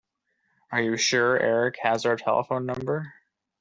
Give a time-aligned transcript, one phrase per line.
[0.71, 3.13] Are you sure Erik has our telephone number?